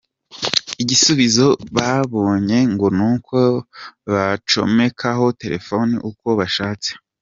[0.81, 3.37] Igisubizo babonye ngo n’uko
[4.11, 6.89] bacomekaho telefoni uko bashatse.